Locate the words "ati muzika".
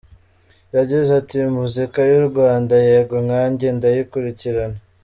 1.21-1.99